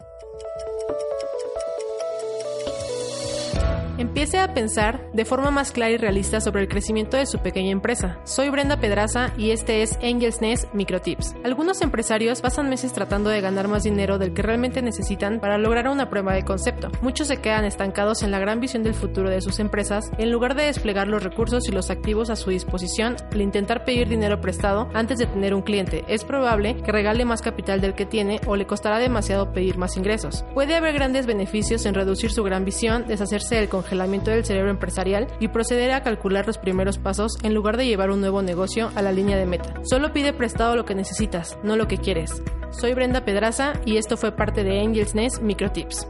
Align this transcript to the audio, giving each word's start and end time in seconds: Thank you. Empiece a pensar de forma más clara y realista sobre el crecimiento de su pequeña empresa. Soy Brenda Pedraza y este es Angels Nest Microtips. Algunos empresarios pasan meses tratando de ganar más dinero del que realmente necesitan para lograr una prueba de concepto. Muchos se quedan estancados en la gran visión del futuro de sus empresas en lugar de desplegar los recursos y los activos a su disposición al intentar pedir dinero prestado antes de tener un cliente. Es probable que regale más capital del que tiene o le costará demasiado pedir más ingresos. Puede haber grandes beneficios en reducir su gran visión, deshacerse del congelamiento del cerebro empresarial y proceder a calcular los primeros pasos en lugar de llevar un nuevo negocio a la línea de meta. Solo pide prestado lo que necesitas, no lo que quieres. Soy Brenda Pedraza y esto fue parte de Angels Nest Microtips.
Thank 0.00 1.00
you. 1.00 1.07
Empiece 3.98 4.38
a 4.38 4.54
pensar 4.54 5.10
de 5.12 5.24
forma 5.24 5.50
más 5.50 5.72
clara 5.72 5.90
y 5.90 5.96
realista 5.96 6.40
sobre 6.40 6.62
el 6.62 6.68
crecimiento 6.68 7.16
de 7.16 7.26
su 7.26 7.40
pequeña 7.40 7.72
empresa. 7.72 8.20
Soy 8.22 8.48
Brenda 8.48 8.78
Pedraza 8.78 9.32
y 9.36 9.50
este 9.50 9.82
es 9.82 9.98
Angels 10.04 10.40
Nest 10.40 10.72
Microtips. 10.72 11.34
Algunos 11.42 11.82
empresarios 11.82 12.40
pasan 12.40 12.70
meses 12.70 12.92
tratando 12.92 13.28
de 13.28 13.40
ganar 13.40 13.66
más 13.66 13.82
dinero 13.82 14.18
del 14.18 14.34
que 14.34 14.42
realmente 14.42 14.82
necesitan 14.82 15.40
para 15.40 15.58
lograr 15.58 15.88
una 15.88 16.08
prueba 16.10 16.32
de 16.34 16.44
concepto. 16.44 16.92
Muchos 17.02 17.26
se 17.26 17.38
quedan 17.38 17.64
estancados 17.64 18.22
en 18.22 18.30
la 18.30 18.38
gran 18.38 18.60
visión 18.60 18.84
del 18.84 18.94
futuro 18.94 19.30
de 19.30 19.40
sus 19.40 19.58
empresas 19.58 20.12
en 20.16 20.30
lugar 20.30 20.54
de 20.54 20.66
desplegar 20.66 21.08
los 21.08 21.24
recursos 21.24 21.68
y 21.68 21.72
los 21.72 21.90
activos 21.90 22.30
a 22.30 22.36
su 22.36 22.50
disposición 22.50 23.16
al 23.32 23.40
intentar 23.40 23.84
pedir 23.84 24.08
dinero 24.08 24.40
prestado 24.40 24.88
antes 24.94 25.18
de 25.18 25.26
tener 25.26 25.54
un 25.54 25.62
cliente. 25.62 26.04
Es 26.06 26.22
probable 26.22 26.76
que 26.84 26.92
regale 26.92 27.24
más 27.24 27.42
capital 27.42 27.80
del 27.80 27.94
que 27.94 28.06
tiene 28.06 28.40
o 28.46 28.54
le 28.54 28.64
costará 28.64 29.00
demasiado 29.00 29.52
pedir 29.52 29.76
más 29.76 29.96
ingresos. 29.96 30.44
Puede 30.54 30.76
haber 30.76 30.94
grandes 30.94 31.26
beneficios 31.26 31.84
en 31.84 31.94
reducir 31.94 32.30
su 32.30 32.44
gran 32.44 32.64
visión, 32.64 33.04
deshacerse 33.08 33.56
del 33.56 33.68
congelamiento 33.88 34.30
del 34.30 34.44
cerebro 34.44 34.70
empresarial 34.70 35.26
y 35.40 35.48
proceder 35.48 35.92
a 35.92 36.02
calcular 36.02 36.46
los 36.46 36.58
primeros 36.58 36.98
pasos 36.98 37.38
en 37.42 37.54
lugar 37.54 37.78
de 37.78 37.86
llevar 37.86 38.10
un 38.10 38.20
nuevo 38.20 38.42
negocio 38.42 38.90
a 38.94 39.02
la 39.02 39.12
línea 39.12 39.38
de 39.38 39.46
meta. 39.46 39.80
Solo 39.82 40.12
pide 40.12 40.34
prestado 40.34 40.76
lo 40.76 40.84
que 40.84 40.94
necesitas, 40.94 41.58
no 41.62 41.74
lo 41.76 41.88
que 41.88 41.96
quieres. 41.96 42.42
Soy 42.70 42.92
Brenda 42.92 43.24
Pedraza 43.24 43.72
y 43.86 43.96
esto 43.96 44.18
fue 44.18 44.32
parte 44.32 44.62
de 44.62 44.80
Angels 44.80 45.14
Nest 45.14 45.40
Microtips. 45.40 46.06